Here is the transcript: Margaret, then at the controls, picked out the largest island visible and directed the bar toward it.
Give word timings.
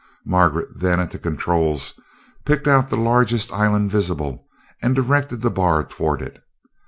Margaret, 0.25 0.79
then 0.79 0.99
at 0.99 1.11
the 1.11 1.19
controls, 1.19 1.99
picked 2.43 2.67
out 2.67 2.87
the 2.87 2.97
largest 2.97 3.53
island 3.53 3.91
visible 3.91 4.47
and 4.81 4.95
directed 4.95 5.43
the 5.43 5.51
bar 5.51 5.83
toward 5.85 6.23
it. 6.23 6.41